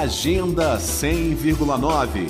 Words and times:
Agenda 0.00 0.78
100,9 0.78 2.26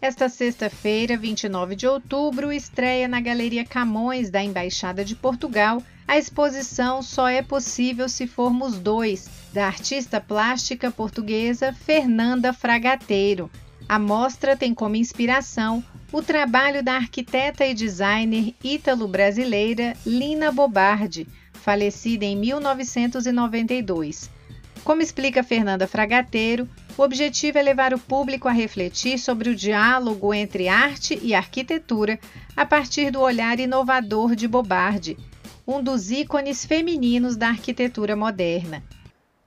esta 0.00 0.28
sexta-feira, 0.28 1.16
29 1.16 1.74
de 1.74 1.88
outubro, 1.88 2.52
estreia 2.52 3.08
na 3.08 3.20
Galeria 3.20 3.64
Camões 3.64 4.30
da 4.30 4.42
Embaixada 4.42 5.04
de 5.04 5.16
Portugal 5.16 5.82
a 6.06 6.16
exposição 6.16 7.02
Só 7.02 7.28
é 7.28 7.42
Possível 7.42 8.08
Se 8.08 8.28
Formos 8.28 8.78
Dois, 8.78 9.28
da 9.52 9.66
artista 9.66 10.20
plástica 10.20 10.90
portuguesa 10.90 11.72
Fernanda 11.72 12.52
Fragateiro. 12.52 13.50
A 13.88 13.98
mostra 13.98 14.56
tem 14.56 14.72
como 14.72 14.94
inspiração 14.94 15.82
o 16.12 16.22
trabalho 16.22 16.82
da 16.82 16.94
arquiteta 16.94 17.66
e 17.66 17.74
designer 17.74 18.54
ítalo-brasileira 18.62 19.96
Lina 20.06 20.52
Bobardi, 20.52 21.26
falecida 21.52 22.24
em 22.24 22.36
1992. 22.36 24.39
Como 24.84 25.02
explica 25.02 25.42
Fernanda 25.42 25.86
Fragateiro, 25.86 26.68
o 26.96 27.02
objetivo 27.02 27.58
é 27.58 27.62
levar 27.62 27.92
o 27.92 27.98
público 27.98 28.48
a 28.48 28.52
refletir 28.52 29.18
sobre 29.18 29.50
o 29.50 29.54
diálogo 29.54 30.32
entre 30.32 30.68
arte 30.68 31.18
e 31.22 31.34
arquitetura 31.34 32.18
a 32.56 32.64
partir 32.64 33.10
do 33.10 33.20
olhar 33.20 33.60
inovador 33.60 34.34
de 34.34 34.48
Bobardi, 34.48 35.18
um 35.66 35.82
dos 35.82 36.10
ícones 36.10 36.64
femininos 36.64 37.36
da 37.36 37.48
arquitetura 37.48 38.16
moderna. 38.16 38.82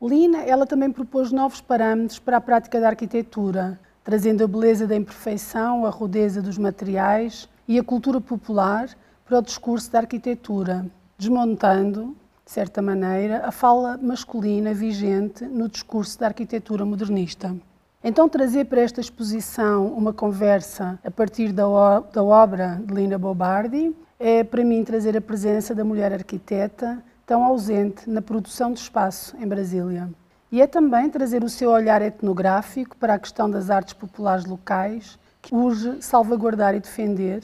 Lina, 0.01 0.43
ela 0.43 0.67
também 0.67 0.91
propôs 0.91 1.31
novos 1.31 1.61
parâmetros 1.61 2.19
para 2.19 2.37
a 2.37 2.41
prática 2.41 2.79
da 2.79 2.89
arquitetura, 2.89 3.79
trazendo 4.03 4.43
a 4.43 4.47
beleza 4.47 4.85
da 4.85 4.95
imperfeição, 4.95 5.85
a 5.85 5.89
rudeza 5.89 6.41
dos 6.41 6.57
materiais 6.57 7.49
e 7.67 7.79
a 7.79 7.83
cultura 7.83 8.21
popular 8.21 8.89
para 9.25 9.39
o 9.39 9.41
discurso 9.41 9.91
da 9.91 9.99
arquitetura, 9.99 10.85
desmontando 11.17 12.15
de 12.45 12.51
certa 12.51 12.81
maneira, 12.81 13.41
a 13.45 13.51
fala 13.51 13.97
masculina 14.01 14.73
vigente 14.73 15.45
no 15.45 15.69
discurso 15.69 16.19
da 16.19 16.27
arquitetura 16.27 16.85
modernista. 16.85 17.55
Então, 18.03 18.27
trazer 18.27 18.65
para 18.65 18.81
esta 18.81 18.99
exposição 18.99 19.87
uma 19.87 20.11
conversa 20.11 20.99
a 21.05 21.09
partir 21.09 21.53
da, 21.53 21.63
da 22.11 22.21
obra 22.21 22.81
de 22.85 22.93
Lina 22.93 23.17
Bobardi 23.17 23.95
é, 24.19 24.43
para 24.43 24.63
mim, 24.63 24.83
trazer 24.83 25.17
a 25.17 25.21
presença 25.21 25.75
da 25.75 25.83
mulher 25.83 26.13
arquiteta 26.13 27.03
tão 27.25 27.43
ausente 27.43 28.09
na 28.09 28.21
produção 28.21 28.71
de 28.71 28.79
espaço 28.79 29.35
em 29.37 29.47
Brasília. 29.47 30.09
E 30.51 30.61
é 30.61 30.67
também 30.67 31.09
trazer 31.09 31.43
o 31.43 31.49
seu 31.49 31.69
olhar 31.71 32.01
etnográfico 32.01 32.95
para 32.95 33.15
a 33.15 33.19
questão 33.19 33.49
das 33.49 33.69
artes 33.69 33.93
populares 33.93 34.45
locais, 34.45 35.17
que 35.41 35.53
urge 35.53 36.01
salvaguardar 36.01 36.75
e 36.75 36.79
defender, 36.79 37.43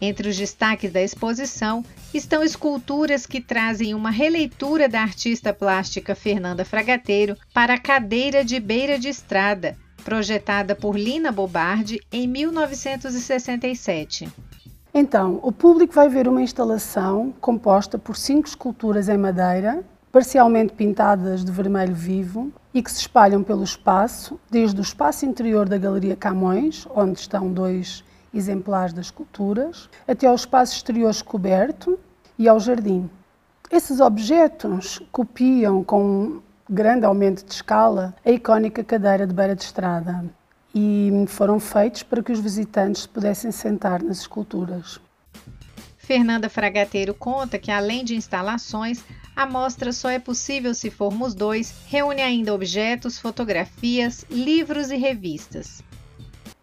entre 0.00 0.28
os 0.28 0.36
destaques 0.36 0.92
da 0.92 1.02
exposição 1.02 1.84
estão 2.12 2.42
esculturas 2.42 3.26
que 3.26 3.40
trazem 3.40 3.94
uma 3.94 4.10
releitura 4.10 4.88
da 4.88 5.00
artista 5.00 5.52
plástica 5.52 6.14
Fernanda 6.14 6.64
Fragateiro 6.64 7.36
para 7.52 7.74
a 7.74 7.80
cadeira 7.80 8.44
de 8.44 8.60
beira 8.60 8.98
de 8.98 9.08
estrada, 9.08 9.76
projetada 10.04 10.74
por 10.74 10.98
Lina 10.98 11.32
Bobardi 11.32 12.00
em 12.12 12.26
1967. 12.26 14.28
Então, 14.94 15.40
o 15.42 15.52
público 15.52 15.92
vai 15.92 16.08
ver 16.08 16.26
uma 16.26 16.40
instalação 16.40 17.34
composta 17.40 17.98
por 17.98 18.16
cinco 18.16 18.48
esculturas 18.48 19.10
em 19.10 19.18
madeira, 19.18 19.84
parcialmente 20.10 20.72
pintadas 20.72 21.44
de 21.44 21.52
vermelho 21.52 21.94
vivo 21.94 22.50
e 22.72 22.82
que 22.82 22.90
se 22.90 23.00
espalham 23.00 23.42
pelo 23.42 23.62
espaço, 23.62 24.40
desde 24.50 24.80
o 24.80 24.82
espaço 24.82 25.26
interior 25.26 25.68
da 25.68 25.76
Galeria 25.76 26.16
Camões, 26.16 26.86
onde 26.94 27.18
estão 27.18 27.52
dois 27.52 28.02
exemplares 28.32 28.92
das 28.92 29.06
esculturas, 29.06 29.88
até 30.06 30.26
ao 30.26 30.34
espaço 30.34 30.74
exterior 30.74 31.14
coberto 31.22 31.98
e 32.38 32.48
ao 32.48 32.60
jardim. 32.60 33.08
Esses 33.70 34.00
objetos 34.00 35.00
copiam 35.10 35.82
com 35.82 36.04
um 36.04 36.42
grande 36.68 37.04
aumento 37.04 37.44
de 37.44 37.52
escala 37.52 38.14
a 38.24 38.30
icónica 38.30 38.82
cadeira 38.84 39.26
de 39.26 39.34
beira 39.34 39.54
de 39.54 39.62
estrada 39.62 40.24
e 40.74 41.10
foram 41.28 41.58
feitos 41.58 42.02
para 42.02 42.22
que 42.22 42.30
os 42.30 42.38
visitantes 42.38 43.06
pudessem 43.06 43.50
sentar 43.50 44.02
nas 44.02 44.18
esculturas. 44.18 45.00
Fernanda 45.96 46.48
Fragateiro 46.48 47.14
conta 47.14 47.58
que, 47.58 47.70
além 47.70 48.04
de 48.04 48.14
instalações, 48.14 49.02
a 49.34 49.44
mostra 49.44 49.92
só 49.92 50.08
é 50.08 50.20
possível 50.20 50.72
se 50.72 50.88
formos 50.90 51.34
dois, 51.34 51.74
reúne 51.88 52.22
ainda 52.22 52.54
objetos, 52.54 53.18
fotografias, 53.18 54.24
livros 54.30 54.90
e 54.90 54.96
revistas. 54.96 55.82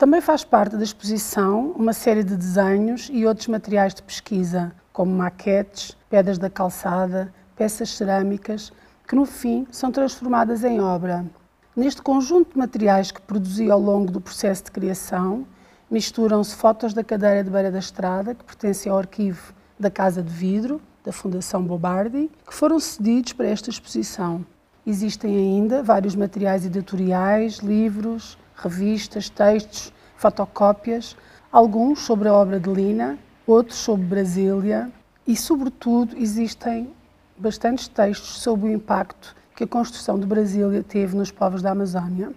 Também 0.03 0.19
faz 0.19 0.43
parte 0.43 0.75
da 0.75 0.83
exposição 0.83 1.71
uma 1.77 1.93
série 1.93 2.25
de 2.25 2.35
desenhos 2.35 3.09
e 3.09 3.25
outros 3.25 3.47
materiais 3.47 3.93
de 3.93 4.03
pesquisa, 4.03 4.73
como 4.91 5.15
maquetes, 5.15 5.95
pedras 6.09 6.37
da 6.37 6.49
calçada, 6.49 7.33
peças 7.55 7.91
cerâmicas, 7.91 8.73
que 9.07 9.15
no 9.15 9.25
fim 9.25 9.65
são 9.71 9.93
transformadas 9.93 10.65
em 10.65 10.81
obra. 10.81 11.25
Neste 11.73 12.01
conjunto 12.01 12.51
de 12.51 12.57
materiais 12.57 13.11
que 13.11 13.21
produzi 13.21 13.71
ao 13.71 13.79
longo 13.79 14.11
do 14.11 14.19
processo 14.19 14.65
de 14.65 14.71
criação, 14.71 15.47
misturam-se 15.89 16.53
fotos 16.53 16.93
da 16.93 17.01
cadeira 17.01 17.41
de 17.41 17.49
beira 17.49 17.71
da 17.71 17.79
estrada, 17.79 18.35
que 18.35 18.43
pertence 18.43 18.89
ao 18.89 18.97
arquivo 18.97 19.53
da 19.79 19.89
Casa 19.89 20.21
de 20.21 20.33
Vidro, 20.33 20.81
da 21.01 21.13
Fundação 21.13 21.63
Bobardi, 21.63 22.29
que 22.45 22.53
foram 22.53 22.77
cedidos 22.77 23.31
para 23.31 23.47
esta 23.47 23.69
exposição. 23.69 24.45
Existem 24.85 25.33
ainda 25.33 25.81
vários 25.81 26.13
materiais 26.13 26.65
editoriais, 26.65 27.59
livros, 27.59 28.37
revistas, 28.55 29.29
textos, 29.29 29.93
fotocópias, 30.17 31.15
alguns 31.51 31.99
sobre 31.99 32.27
a 32.27 32.33
obra 32.33 32.59
de 32.59 32.69
Lina, 32.69 33.17
outros 33.45 33.77
sobre 33.77 34.05
Brasília 34.05 34.91
e, 35.27 35.35
sobretudo, 35.35 36.17
existem 36.17 36.93
bastantes 37.37 37.87
textos 37.87 38.41
sobre 38.41 38.69
o 38.69 38.73
impacto 38.73 39.35
que 39.55 39.63
a 39.63 39.67
construção 39.67 40.19
de 40.19 40.25
Brasília 40.25 40.83
teve 40.83 41.15
nos 41.15 41.31
povos 41.31 41.61
da 41.61 41.71
Amazônia. 41.71 42.31